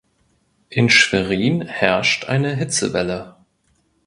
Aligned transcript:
In 0.69 0.89
Schwerin 0.89 1.61
herrscht 1.63 2.25
eine 2.25 2.55
Hitzewelle. 2.55 3.35